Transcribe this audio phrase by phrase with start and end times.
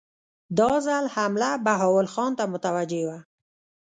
[0.57, 3.19] دا ځل حمله بهاول خان ته متوجه وه.